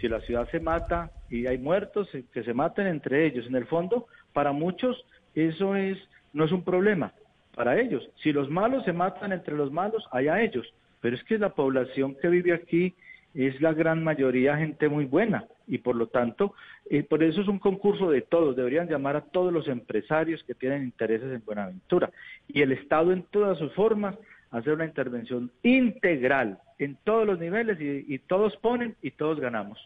Si 0.00 0.08
la 0.08 0.20
ciudad 0.22 0.48
se 0.50 0.60
mata 0.60 1.10
y 1.28 1.46
hay 1.46 1.58
muertos, 1.58 2.08
eh, 2.14 2.24
que 2.32 2.44
se 2.44 2.54
maten 2.54 2.86
entre 2.86 3.26
ellos. 3.26 3.46
En 3.46 3.56
el 3.56 3.66
fondo, 3.66 4.06
para 4.32 4.52
muchos 4.52 5.04
eso 5.34 5.76
es 5.76 5.98
no 6.32 6.44
es 6.44 6.52
un 6.52 6.64
problema 6.64 7.12
para 7.54 7.80
ellos. 7.80 8.08
Si 8.22 8.32
los 8.32 8.50
malos 8.50 8.84
se 8.84 8.92
matan 8.92 9.32
entre 9.32 9.54
los 9.56 9.70
malos, 9.72 10.04
allá 10.10 10.42
ellos. 10.42 10.66
Pero 11.00 11.16
es 11.16 11.24
que 11.24 11.38
la 11.38 11.50
población 11.50 12.16
que 12.20 12.28
vive 12.28 12.52
aquí 12.52 12.94
es 13.34 13.60
la 13.60 13.72
gran 13.72 14.02
mayoría 14.02 14.56
gente 14.56 14.88
muy 14.88 15.06
buena 15.06 15.44
y 15.66 15.78
por 15.78 15.96
lo 15.96 16.06
tanto, 16.06 16.54
eh, 16.88 17.02
por 17.02 17.22
eso 17.22 17.40
es 17.40 17.48
un 17.48 17.58
concurso 17.58 18.10
de 18.10 18.22
todos, 18.22 18.54
deberían 18.54 18.88
llamar 18.88 19.16
a 19.16 19.22
todos 19.22 19.52
los 19.52 19.66
empresarios 19.66 20.42
que 20.44 20.54
tienen 20.54 20.84
intereses 20.84 21.32
en 21.32 21.44
Buenaventura 21.44 22.10
y 22.48 22.62
el 22.62 22.72
Estado 22.72 23.12
en 23.12 23.22
todas 23.24 23.58
sus 23.58 23.72
formas 23.72 24.16
hacer 24.50 24.74
una 24.74 24.84
intervención 24.84 25.50
integral 25.62 26.58
en 26.78 26.96
todos 27.02 27.26
los 27.26 27.40
niveles 27.40 27.80
y, 27.80 28.14
y 28.14 28.18
todos 28.20 28.56
ponen 28.58 28.94
y 29.02 29.10
todos 29.10 29.40
ganamos. 29.40 29.78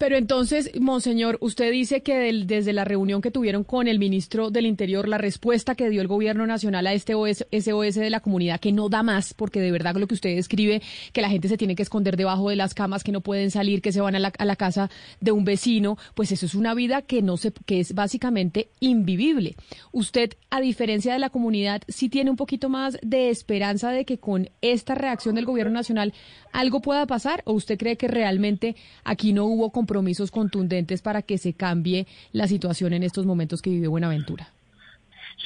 Pero 0.00 0.16
entonces, 0.16 0.70
Monseñor, 0.80 1.36
usted 1.42 1.70
dice 1.70 2.02
que 2.02 2.16
del, 2.16 2.46
desde 2.46 2.72
la 2.72 2.86
reunión 2.86 3.20
que 3.20 3.30
tuvieron 3.30 3.64
con 3.64 3.86
el 3.86 3.98
ministro 3.98 4.50
del 4.50 4.64
Interior, 4.64 5.06
la 5.06 5.18
respuesta 5.18 5.74
que 5.74 5.90
dio 5.90 6.00
el 6.00 6.08
gobierno 6.08 6.46
nacional 6.46 6.86
a 6.86 6.94
este 6.94 7.14
OS, 7.14 7.44
SOS 7.52 7.96
de 7.96 8.08
la 8.08 8.20
comunidad, 8.20 8.60
que 8.60 8.72
no 8.72 8.88
da 8.88 9.02
más, 9.02 9.34
porque 9.34 9.60
de 9.60 9.70
verdad 9.70 9.96
lo 9.96 10.06
que 10.06 10.14
usted 10.14 10.34
describe, 10.34 10.80
que 11.12 11.20
la 11.20 11.28
gente 11.28 11.48
se 11.48 11.58
tiene 11.58 11.76
que 11.76 11.82
esconder 11.82 12.16
debajo 12.16 12.48
de 12.48 12.56
las 12.56 12.72
camas, 12.72 13.04
que 13.04 13.12
no 13.12 13.20
pueden 13.20 13.50
salir, 13.50 13.82
que 13.82 13.92
se 13.92 14.00
van 14.00 14.16
a 14.16 14.18
la, 14.20 14.56
casa 14.56 14.88
de 15.20 15.32
un 15.32 15.44
vecino, 15.44 15.98
pues 16.14 16.32
eso 16.32 16.46
es 16.46 16.54
una 16.54 16.72
vida 16.72 17.02
que 17.02 17.20
no 17.20 17.36
se, 17.36 17.52
que 17.52 17.80
es 17.80 17.92
básicamente 17.92 18.70
invivible. 18.80 19.54
Usted, 19.92 20.32
a 20.48 20.62
diferencia 20.62 21.12
de 21.12 21.18
la 21.18 21.28
comunidad, 21.28 21.82
sí 21.88 22.08
tiene 22.08 22.30
un 22.30 22.36
poquito 22.36 22.70
más 22.70 22.96
de 23.02 23.28
esperanza 23.28 23.90
de 23.90 24.06
que 24.06 24.16
con 24.16 24.48
esta 24.62 24.94
reacción 24.94 25.34
del 25.34 25.44
gobierno 25.44 25.74
nacional 25.74 26.14
algo 26.52 26.80
pueda 26.80 27.06
pasar, 27.06 27.42
o 27.44 27.52
usted 27.52 27.78
cree 27.78 27.98
que 27.98 28.08
realmente 28.08 28.76
aquí 29.04 29.34
no 29.34 29.44
hubo 29.44 29.70
compromisos 29.90 30.30
contundentes 30.30 31.02
para 31.02 31.22
que 31.22 31.36
se 31.36 31.52
cambie 31.54 32.06
la 32.32 32.46
situación 32.46 32.92
en 32.92 33.02
estos 33.02 33.26
momentos 33.26 33.60
que 33.60 33.70
vive 33.70 33.88
Buenaventura? 33.88 34.46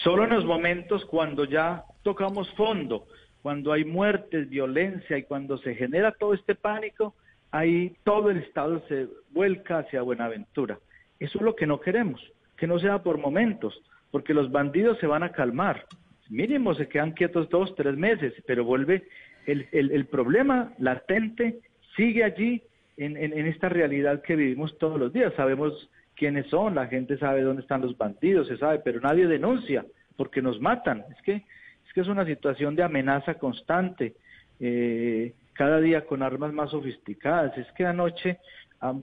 Solo 0.02 0.24
en 0.24 0.30
los 0.30 0.44
momentos 0.44 1.02
cuando 1.06 1.46
ya 1.46 1.84
tocamos 2.02 2.50
fondo, 2.50 3.06
cuando 3.40 3.72
hay 3.72 3.86
muertes, 3.86 4.50
violencia 4.50 5.16
y 5.16 5.22
cuando 5.22 5.56
se 5.56 5.74
genera 5.74 6.12
todo 6.12 6.34
este 6.34 6.54
pánico, 6.54 7.14
ahí 7.52 7.96
todo 8.04 8.30
el 8.30 8.36
Estado 8.36 8.82
se 8.86 9.06
vuelca 9.30 9.78
hacia 9.78 10.02
Buenaventura. 10.02 10.78
Eso 11.18 11.38
es 11.38 11.42
lo 11.42 11.56
que 11.56 11.66
no 11.66 11.80
queremos, 11.80 12.20
que 12.58 12.66
no 12.66 12.78
sea 12.78 13.02
por 13.02 13.16
momentos, 13.16 13.72
porque 14.10 14.34
los 14.34 14.52
bandidos 14.52 14.98
se 14.98 15.06
van 15.06 15.22
a 15.22 15.32
calmar. 15.32 15.86
Mínimo 16.28 16.74
se 16.74 16.86
quedan 16.86 17.12
quietos 17.12 17.48
dos, 17.48 17.74
tres 17.76 17.96
meses, 17.96 18.34
pero 18.46 18.62
vuelve 18.62 19.04
el, 19.46 19.68
el, 19.72 19.90
el 19.90 20.04
problema 20.04 20.74
latente, 20.78 21.60
sigue 21.96 22.24
allí 22.24 22.62
en, 22.96 23.16
en, 23.16 23.46
esta 23.46 23.68
realidad 23.68 24.22
que 24.22 24.36
vivimos 24.36 24.76
todos 24.78 24.98
los 24.98 25.12
días. 25.12 25.32
Sabemos 25.36 25.90
quiénes 26.14 26.46
son, 26.46 26.74
la 26.74 26.86
gente 26.86 27.18
sabe 27.18 27.42
dónde 27.42 27.62
están 27.62 27.80
los 27.80 27.96
bandidos, 27.96 28.48
se 28.48 28.56
sabe, 28.56 28.78
pero 28.78 29.00
nadie 29.00 29.26
denuncia 29.26 29.84
porque 30.16 30.42
nos 30.42 30.60
matan. 30.60 31.04
Es 31.10 31.22
que 31.22 31.34
es, 31.34 31.92
que 31.94 32.00
es 32.00 32.08
una 32.08 32.24
situación 32.24 32.76
de 32.76 32.82
amenaza 32.82 33.34
constante, 33.34 34.14
eh, 34.60 35.32
cada 35.52 35.80
día 35.80 36.06
con 36.06 36.22
armas 36.22 36.52
más 36.52 36.70
sofisticadas. 36.70 37.56
Es 37.58 37.70
que 37.72 37.84
anoche 37.84 38.38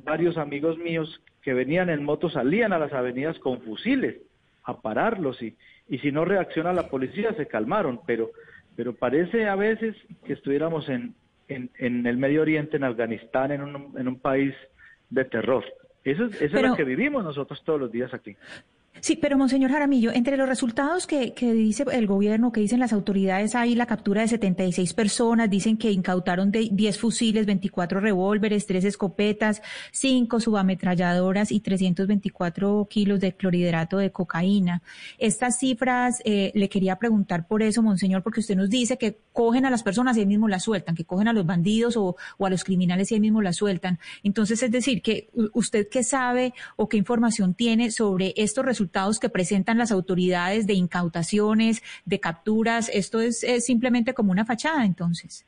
varios 0.03 0.37
amigos 0.37 0.77
míos 0.77 1.21
que 1.41 1.53
venían 1.53 1.89
en 1.89 2.03
moto 2.03 2.29
salían 2.29 2.71
a 2.71 2.79
las 2.79 2.93
avenidas 2.93 3.39
con 3.39 3.61
fusiles 3.61 4.17
a 4.63 4.79
pararlos 4.79 5.41
y, 5.41 5.55
y 5.89 5.97
si 5.99 6.11
no 6.11 6.23
reacciona 6.23 6.71
la 6.71 6.87
policía 6.87 7.33
se 7.33 7.47
calmaron, 7.47 7.99
pero, 8.05 8.29
pero 8.75 8.93
parece 8.93 9.47
a 9.47 9.55
veces 9.55 9.95
que 10.23 10.33
estuviéramos 10.33 10.87
en, 10.87 11.15
en, 11.53 12.05
el 12.05 12.17
Medio 12.17 12.41
Oriente, 12.41 12.77
en 12.77 12.83
Afganistán, 12.83 13.51
en 13.51 13.61
un, 13.61 13.93
en 13.97 14.07
un 14.07 14.19
país 14.19 14.53
de 15.09 15.25
terror. 15.25 15.63
Eso, 16.03 16.25
eso 16.25 16.57
es 16.57 16.61
lo 16.61 16.75
que 16.75 16.83
vivimos 16.83 17.23
nosotros 17.23 17.63
todos 17.63 17.79
los 17.79 17.91
días 17.91 18.13
aquí. 18.13 18.35
Sí, 19.01 19.15
pero 19.15 19.35
Monseñor 19.35 19.71
Jaramillo, 19.71 20.11
entre 20.11 20.37
los 20.37 20.47
resultados 20.47 21.07
que, 21.07 21.33
que, 21.33 21.53
dice 21.53 21.85
el 21.91 22.05
gobierno, 22.05 22.51
que 22.51 22.61
dicen 22.61 22.79
las 22.79 22.93
autoridades, 22.93 23.55
hay 23.55 23.73
la 23.73 23.87
captura 23.87 24.21
de 24.21 24.27
76 24.27 24.93
personas, 24.93 25.49
dicen 25.49 25.77
que 25.77 25.91
incautaron 25.91 26.51
de 26.51 26.69
10 26.71 26.99
fusiles, 26.99 27.47
24 27.47 27.99
revólveres, 27.99 28.67
3 28.67 28.85
escopetas, 28.85 29.63
5 29.91 30.39
subametralladoras 30.39 31.51
y 31.51 31.61
324 31.61 32.87
kilos 32.91 33.19
de 33.19 33.33
clorhidrato 33.33 33.97
de 33.97 34.11
cocaína. 34.11 34.83
Estas 35.17 35.57
cifras, 35.57 36.21
eh, 36.23 36.51
le 36.53 36.69
quería 36.69 36.97
preguntar 36.97 37.47
por 37.47 37.63
eso, 37.63 37.81
Monseñor, 37.81 38.21
porque 38.21 38.41
usted 38.41 38.55
nos 38.55 38.69
dice 38.69 38.99
que 38.99 39.17
cogen 39.33 39.65
a 39.65 39.71
las 39.71 39.81
personas 39.81 40.15
y 40.15 40.19
ahí 40.19 40.27
mismo 40.27 40.47
las 40.47 40.61
sueltan, 40.61 40.93
que 40.93 41.05
cogen 41.05 41.27
a 41.27 41.33
los 41.33 41.47
bandidos 41.47 41.97
o, 41.97 42.17
o 42.37 42.45
a 42.45 42.51
los 42.51 42.63
criminales 42.63 43.11
y 43.11 43.15
ahí 43.15 43.19
mismo 43.19 43.41
las 43.41 43.55
sueltan. 43.55 43.97
Entonces, 44.21 44.61
es 44.61 44.69
decir, 44.69 45.01
que 45.01 45.31
usted 45.53 45.87
qué 45.89 46.03
sabe 46.03 46.53
o 46.75 46.87
qué 46.87 46.97
información 46.97 47.55
tiene 47.55 47.89
sobre 47.89 48.35
estos 48.37 48.63
resultados 48.63 48.90
resultados 48.91 49.19
que 49.21 49.29
presentan 49.29 49.77
las 49.77 49.91
autoridades 49.91 50.67
de 50.67 50.73
incautaciones, 50.73 51.81
de 52.05 52.19
capturas. 52.19 52.89
Esto 52.93 53.21
es, 53.21 53.39
simplemente 53.63 54.13
como 54.13 54.31
una 54.31 54.43
fachada, 54.43 54.85
entonces. 54.85 55.45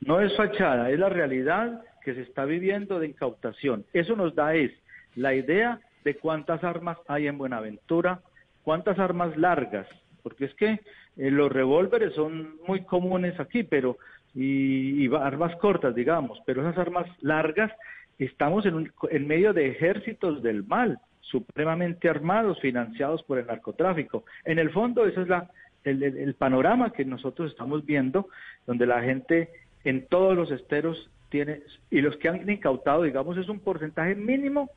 No 0.00 0.20
es 0.20 0.34
fachada, 0.34 0.90
es 0.90 0.98
la 0.98 1.10
realidad 1.10 1.82
que 2.02 2.14
se 2.14 2.22
está 2.22 2.46
viviendo 2.46 2.98
de 3.00 3.08
incautación. 3.08 3.84
Eso 3.92 4.16
nos 4.16 4.34
da 4.34 4.54
es 4.54 4.72
la 5.14 5.34
idea 5.34 5.78
de 6.04 6.14
cuántas 6.14 6.64
armas 6.64 6.96
hay 7.06 7.26
en 7.26 7.36
Buenaventura, 7.36 8.20
cuántas 8.62 8.98
armas 8.98 9.36
largas, 9.36 9.86
porque 10.22 10.46
es 10.46 10.54
que 10.54 10.80
eh, 11.18 11.30
los 11.30 11.52
revólveres 11.52 12.14
son 12.14 12.56
muy 12.66 12.80
comunes 12.84 13.38
aquí, 13.38 13.62
pero 13.62 13.98
y, 14.34 15.04
y, 15.04 15.10
armas 15.14 15.54
cortas, 15.56 15.94
digamos, 15.94 16.38
pero 16.46 16.62
esas 16.62 16.78
armas 16.78 17.06
largas 17.20 17.72
estamos 18.18 18.64
en, 18.64 18.90
en 19.10 19.26
medio 19.26 19.52
de 19.52 19.68
ejércitos 19.68 20.42
del 20.42 20.64
mal, 20.64 20.98
supremamente 21.30 22.08
armados, 22.08 22.60
financiados 22.60 23.22
por 23.22 23.38
el 23.38 23.46
narcotráfico. 23.46 24.24
En 24.44 24.58
el 24.58 24.70
fondo, 24.70 25.06
ese 25.06 25.22
es 25.22 25.28
la, 25.28 25.50
el, 25.84 26.02
el, 26.02 26.34
panorama 26.34 26.92
que 26.92 27.04
nosotros 27.04 27.50
estamos 27.50 27.84
viendo, 27.84 28.28
donde 28.66 28.86
la 28.86 29.02
gente 29.02 29.50
en 29.84 30.06
todos 30.06 30.36
los 30.36 30.50
esteros 30.50 31.10
tiene, 31.28 31.60
y 31.90 32.00
los 32.00 32.16
que 32.16 32.28
han 32.28 32.48
incautado, 32.48 33.02
digamos, 33.02 33.36
es 33.36 33.48
un 33.48 33.60
porcentaje 33.60 34.14
mínimo, 34.14 34.70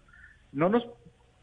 no 0.52 0.70
nos 0.70 0.86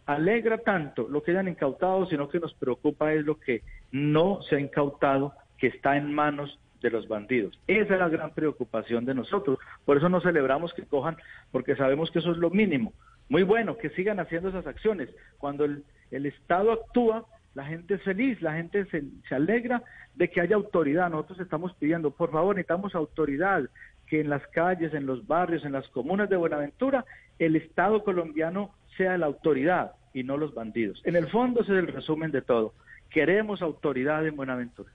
alegra 0.06 0.58
tanto 0.58 1.08
lo 1.08 1.22
que 1.22 1.32
hayan 1.32 1.48
incautado, 1.48 2.06
sino 2.06 2.28
que 2.28 2.40
nos 2.40 2.54
preocupa 2.54 3.12
es 3.12 3.24
lo 3.24 3.38
que 3.38 3.62
no 3.92 4.40
se 4.42 4.56
ha 4.56 4.60
incautado, 4.60 5.32
que 5.58 5.68
está 5.68 5.96
en 5.96 6.12
manos 6.12 6.58
de 6.80 6.90
los 6.90 7.08
bandidos. 7.08 7.58
Esa 7.66 7.94
es 7.94 8.00
la 8.00 8.08
gran 8.08 8.32
preocupación 8.32 9.04
de 9.04 9.14
nosotros. 9.14 9.58
Por 9.84 9.96
eso 9.96 10.08
no 10.08 10.20
celebramos 10.20 10.72
que 10.72 10.84
cojan, 10.84 11.16
porque 11.50 11.76
sabemos 11.76 12.10
que 12.10 12.20
eso 12.20 12.30
es 12.30 12.38
lo 12.38 12.50
mínimo. 12.50 12.92
Muy 13.28 13.42
bueno 13.42 13.76
que 13.76 13.90
sigan 13.90 14.20
haciendo 14.20 14.48
esas 14.48 14.66
acciones. 14.66 15.08
Cuando 15.38 15.64
el, 15.64 15.84
Estado 16.10 16.72
actúa, 16.72 17.26
la 17.54 17.64
gente 17.64 17.94
es 17.94 18.02
feliz, 18.02 18.40
la 18.40 18.54
gente 18.54 18.86
se, 18.86 19.04
se, 19.28 19.34
alegra 19.34 19.82
de 20.14 20.30
que 20.30 20.40
haya 20.40 20.56
autoridad. 20.56 21.10
Nosotros 21.10 21.40
estamos 21.40 21.74
pidiendo, 21.74 22.10
por 22.10 22.30
favor, 22.30 22.56
necesitamos 22.56 22.94
autoridad, 22.94 23.68
que 24.06 24.20
en 24.20 24.30
las 24.30 24.46
calles, 24.48 24.94
en 24.94 25.06
los 25.06 25.26
barrios, 25.26 25.64
en 25.64 25.72
las 25.72 25.86
comunas 25.88 26.30
de 26.30 26.36
Buenaventura, 26.36 27.04
el 27.38 27.56
Estado 27.56 28.02
colombiano 28.02 28.74
sea 28.96 29.18
la 29.18 29.26
autoridad 29.26 29.92
y 30.12 30.24
no 30.24 30.36
los 30.36 30.54
bandidos. 30.54 31.00
En 31.04 31.16
el 31.16 31.28
fondo 31.28 31.60
ese 31.60 31.72
es 31.72 31.78
el 31.78 31.88
resumen 31.88 32.30
de 32.30 32.42
todo. 32.42 32.74
Queremos 33.10 33.62
autoridad 33.62 34.26
en 34.26 34.36
Buenaventura. 34.36 34.90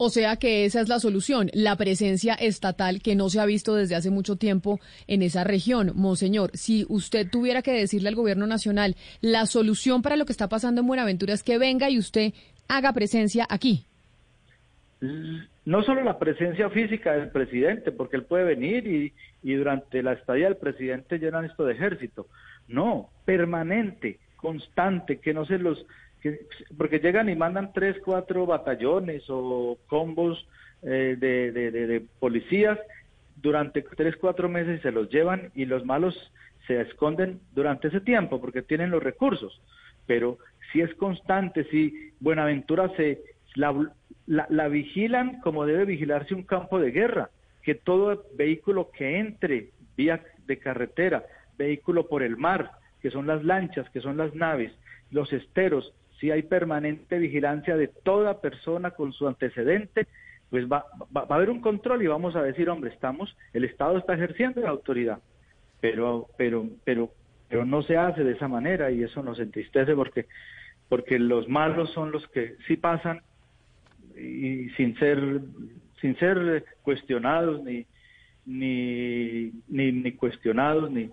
O 0.00 0.10
sea 0.10 0.36
que 0.36 0.64
esa 0.64 0.80
es 0.80 0.88
la 0.88 1.00
solución, 1.00 1.50
la 1.52 1.74
presencia 1.74 2.34
estatal 2.34 3.02
que 3.02 3.16
no 3.16 3.28
se 3.30 3.40
ha 3.40 3.46
visto 3.46 3.74
desde 3.74 3.96
hace 3.96 4.10
mucho 4.10 4.36
tiempo 4.36 4.78
en 5.08 5.22
esa 5.22 5.42
región. 5.42 5.90
Monseñor, 5.96 6.52
si 6.54 6.86
usted 6.88 7.28
tuviera 7.28 7.62
que 7.62 7.72
decirle 7.72 8.08
al 8.08 8.14
gobierno 8.14 8.46
nacional, 8.46 8.94
la 9.20 9.44
solución 9.46 10.00
para 10.00 10.16
lo 10.16 10.24
que 10.24 10.30
está 10.30 10.48
pasando 10.48 10.82
en 10.82 10.86
Buenaventura 10.86 11.34
es 11.34 11.42
que 11.42 11.58
venga 11.58 11.90
y 11.90 11.98
usted 11.98 12.32
haga 12.68 12.92
presencia 12.92 13.44
aquí. 13.50 13.86
No 15.64 15.82
solo 15.82 16.04
la 16.04 16.20
presencia 16.20 16.70
física 16.70 17.14
del 17.14 17.30
presidente, 17.30 17.90
porque 17.90 18.16
él 18.16 18.22
puede 18.22 18.44
venir 18.44 18.86
y, 18.86 19.12
y 19.42 19.54
durante 19.54 20.02
la 20.04 20.12
estadía 20.12 20.46
del 20.46 20.58
presidente 20.58 21.18
llenan 21.18 21.44
esto 21.44 21.64
de 21.64 21.74
ejército. 21.74 22.28
No, 22.68 23.10
permanente, 23.24 24.20
constante, 24.36 25.18
que 25.18 25.34
no 25.34 25.44
se 25.44 25.58
los 25.58 25.84
porque 26.76 26.98
llegan 26.98 27.28
y 27.28 27.36
mandan 27.36 27.72
tres, 27.72 27.96
cuatro 28.04 28.46
batallones 28.46 29.24
o 29.28 29.78
combos 29.86 30.46
eh, 30.82 31.16
de, 31.18 31.52
de, 31.52 32.02
policías 32.18 32.78
durante 33.36 33.82
tres, 33.82 34.16
cuatro 34.16 34.48
meses 34.48 34.78
y 34.78 34.82
se 34.82 34.92
los 34.92 35.08
llevan 35.10 35.50
y 35.54 35.64
los 35.64 35.84
malos 35.84 36.32
se 36.66 36.80
esconden 36.80 37.40
durante 37.54 37.88
ese 37.88 38.00
tiempo 38.00 38.40
porque 38.40 38.62
tienen 38.62 38.90
los 38.90 39.02
recursos. 39.02 39.60
Pero 40.06 40.38
si 40.72 40.80
es 40.80 40.94
constante, 40.94 41.64
si 41.70 42.12
Buenaventura 42.20 42.90
se 42.96 43.22
la, 43.54 43.74
la 44.26 44.68
vigilan 44.68 45.40
como 45.40 45.66
debe 45.66 45.84
vigilarse 45.84 46.34
un 46.34 46.42
campo 46.42 46.78
de 46.78 46.90
guerra, 46.90 47.30
que 47.62 47.74
todo 47.74 48.24
vehículo 48.36 48.90
que 48.90 49.18
entre 49.18 49.70
vía 49.96 50.22
de 50.46 50.58
carretera, 50.58 51.24
vehículo 51.56 52.06
por 52.08 52.22
el 52.22 52.36
mar, 52.36 52.72
que 53.02 53.10
son 53.10 53.26
las 53.26 53.44
lanchas, 53.44 53.88
que 53.90 54.00
son 54.00 54.16
las 54.16 54.34
naves, 54.34 54.72
los 55.10 55.32
esteros, 55.32 55.92
si 56.20 56.30
hay 56.30 56.42
permanente 56.42 57.18
vigilancia 57.18 57.76
de 57.76 57.88
toda 57.88 58.40
persona 58.40 58.90
con 58.92 59.12
su 59.12 59.26
antecedente, 59.28 60.06
pues 60.50 60.66
va, 60.66 60.86
va, 61.16 61.26
a 61.28 61.34
haber 61.34 61.50
un 61.50 61.60
control 61.60 62.02
y 62.02 62.06
vamos 62.06 62.34
a 62.36 62.42
decir, 62.42 62.68
hombre, 62.70 62.90
estamos, 62.90 63.36
el 63.52 63.64
Estado 63.64 63.98
está 63.98 64.14
ejerciendo 64.14 64.60
la 64.60 64.70
autoridad, 64.70 65.20
pero, 65.80 66.26
pero, 66.36 66.66
pero, 66.84 67.10
pero 67.48 67.64
no 67.64 67.82
se 67.82 67.96
hace 67.96 68.24
de 68.24 68.32
esa 68.32 68.48
manera 68.48 68.90
y 68.90 69.02
eso 69.02 69.22
nos 69.22 69.38
entristece 69.38 69.94
porque, 69.94 70.26
porque 70.88 71.18
los 71.18 71.48
malos 71.48 71.92
son 71.92 72.10
los 72.10 72.26
que 72.28 72.56
sí 72.66 72.76
pasan 72.76 73.20
y 74.16 74.70
sin 74.70 74.98
ser, 74.98 75.40
sin 76.00 76.16
ser 76.18 76.64
cuestionados 76.82 77.62
ni, 77.62 77.86
ni, 78.46 79.52
ni, 79.68 79.92
ni 79.92 80.12
cuestionados 80.12 80.90
ni, 80.90 81.10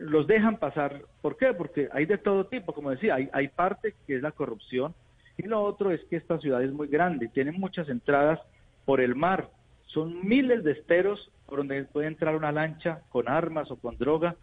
los 0.00 0.26
dejan 0.26 0.58
pasar. 0.58 1.02
¿Por 1.20 1.36
qué? 1.36 1.52
Porque 1.52 1.88
hay 1.92 2.06
de 2.06 2.18
todo 2.18 2.46
tipo, 2.46 2.72
como 2.72 2.90
decía, 2.90 3.16
hay, 3.16 3.28
hay 3.32 3.48
parte 3.48 3.94
que 4.06 4.16
es 4.16 4.22
la 4.22 4.32
corrupción 4.32 4.94
y 5.36 5.42
lo 5.42 5.62
otro 5.62 5.90
es 5.90 6.00
que 6.04 6.16
esta 6.16 6.38
ciudad 6.38 6.62
es 6.62 6.72
muy 6.72 6.88
grande, 6.88 7.28
tiene 7.28 7.52
muchas 7.52 7.88
entradas 7.88 8.40
por 8.84 9.00
el 9.00 9.14
mar, 9.14 9.50
son 9.86 10.26
miles 10.26 10.64
de 10.64 10.72
esteros 10.72 11.30
por 11.46 11.58
donde 11.58 11.84
puede 11.84 12.06
entrar 12.06 12.36
una 12.36 12.52
lancha 12.52 13.00
con 13.10 13.28
armas 13.28 13.70
o 13.70 13.76
con 13.76 13.96
droga 13.96 14.36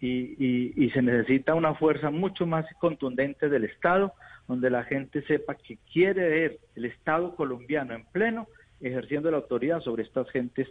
y, 0.00 0.34
y, 0.38 0.72
y 0.76 0.90
se 0.90 1.02
necesita 1.02 1.54
una 1.54 1.74
fuerza 1.74 2.10
mucho 2.10 2.46
más 2.46 2.66
contundente 2.78 3.48
del 3.48 3.64
Estado, 3.64 4.12
donde 4.46 4.70
la 4.70 4.84
gente 4.84 5.22
sepa 5.22 5.54
que 5.54 5.78
quiere 5.92 6.28
ver 6.28 6.58
el 6.76 6.86
Estado 6.86 7.34
colombiano 7.36 7.94
en 7.94 8.04
pleno 8.06 8.48
ejerciendo 8.80 9.30
la 9.30 9.38
autoridad 9.38 9.80
sobre 9.80 10.02
estas 10.02 10.28
gentes 10.30 10.68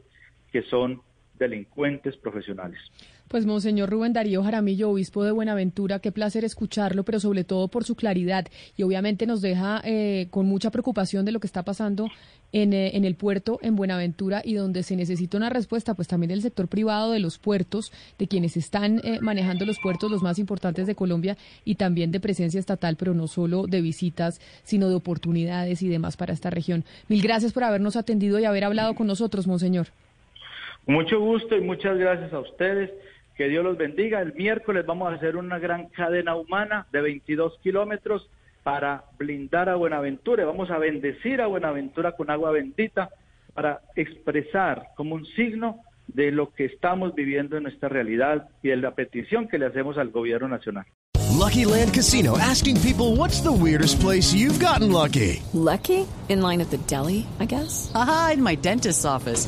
que 0.51 0.63
son 0.63 1.01
delincuentes 1.37 2.15
profesionales. 2.17 2.79
Pues 3.27 3.45
Monseñor 3.45 3.89
Rubén 3.89 4.13
Darío 4.13 4.41
Jaramillo, 4.41 4.89
obispo 4.89 5.23
de 5.25 5.31
Buenaventura, 5.31 5.99
qué 5.99 6.13
placer 6.13 6.45
escucharlo, 6.45 7.03
pero 7.03 7.19
sobre 7.19 7.43
todo 7.43 7.67
por 7.67 7.83
su 7.83 7.95
claridad 7.95 8.47
y 8.77 8.83
obviamente 8.83 9.25
nos 9.25 9.41
deja 9.41 9.81
eh, 9.83 10.27
con 10.29 10.45
mucha 10.45 10.71
preocupación 10.71 11.25
de 11.25 11.33
lo 11.33 11.41
que 11.41 11.47
está 11.47 11.63
pasando 11.63 12.07
en, 12.53 12.71
eh, 12.71 12.95
el 12.95 13.15
puerto 13.15 13.59
en 13.61 13.75
Buenaventura 13.75 14.41
y 14.45 14.53
donde 14.53 14.81
se 14.81 14.95
necesita 14.95 15.35
una 15.35 15.49
respuesta, 15.49 15.93
pues 15.93 16.07
también 16.07 16.29
del 16.29 16.41
sector 16.41 16.69
privado 16.69 17.11
de 17.11 17.19
los 17.19 17.37
puertos, 17.37 17.91
de 18.17 18.27
quienes 18.27 18.55
están 18.55 19.01
eh, 19.03 19.19
manejando 19.21 19.65
los 19.65 19.79
puertos 19.79 20.09
los 20.09 20.23
más 20.23 20.39
importantes 20.39 20.87
de 20.87 20.95
Colombia 20.95 21.37
y 21.65 21.75
también 21.75 22.11
de 22.11 22.21
presencia 22.21 22.61
estatal, 22.61 22.95
pero 22.95 23.13
no 23.13 23.27
solo 23.27 23.67
de 23.67 23.81
visitas, 23.81 24.39
sino 24.63 24.87
de 24.87 24.95
oportunidades 24.95 25.81
y 25.81 25.89
demás 25.89 26.15
para 26.15 26.33
esta 26.33 26.49
región. 26.49 26.85
Mil 27.09 27.21
gracias 27.21 27.51
por 27.51 27.65
habernos 27.65 27.97
atendido 27.97 28.39
y 28.39 28.45
haber 28.45 28.63
hablado 28.63 28.95
con 28.95 29.07
nosotros, 29.07 29.47
Monseñor. 29.47 29.87
Mucho 30.87 31.19
gusto 31.19 31.55
y 31.57 31.61
muchas 31.61 31.97
gracias 31.97 32.31
a 32.33 32.39
ustedes. 32.39 32.91
Que 33.35 33.49
Dios 33.49 33.63
los 33.63 33.77
bendiga. 33.77 34.21
El 34.21 34.33
miércoles 34.33 34.85
vamos 34.85 35.11
a 35.11 35.15
hacer 35.15 35.35
una 35.35 35.59
gran 35.59 35.89
cadena 35.89 36.35
humana 36.35 36.87
de 36.91 37.01
22 37.01 37.59
kilómetros 37.61 38.29
para 38.63 39.03
blindar 39.17 39.69
a 39.69 39.75
Buenaventura. 39.75 40.45
Vamos 40.45 40.71
a 40.71 40.77
bendecir 40.77 41.41
a 41.41 41.47
Buenaventura 41.47 42.13
con 42.13 42.31
agua 42.31 42.51
bendita 42.51 43.09
para 43.53 43.81
expresar 43.95 44.87
como 44.95 45.15
un 45.15 45.25
signo 45.25 45.81
de 46.07 46.31
lo 46.31 46.53
que 46.53 46.65
estamos 46.65 47.13
viviendo 47.13 47.57
en 47.57 47.63
nuestra 47.63 47.89
realidad 47.89 48.47
y 48.63 48.69
de 48.69 48.77
la 48.77 48.91
petición 48.95 49.47
que 49.47 49.57
le 49.57 49.65
hacemos 49.65 49.97
al 49.97 50.09
gobierno 50.09 50.47
nacional. 50.47 50.85
Lucky 51.37 51.65
Land 51.65 51.93
Casino 51.93 52.37
asking 52.37 52.77
people 52.81 53.15
what's 53.15 53.41
the 53.41 53.51
weirdest 53.51 53.99
place 53.99 54.33
you've 54.33 54.59
gotten 54.59 54.91
lucky? 54.91 55.43
Lucky? 55.53 56.07
In 56.29 56.41
line 56.41 56.61
at 56.61 56.69
the 56.69 56.79
deli, 56.87 57.27
I 57.39 57.45
guess. 57.45 57.91
Aha, 57.93 58.31
in 58.35 58.41
my 58.41 58.55
dentist's 58.55 59.05
office. 59.05 59.47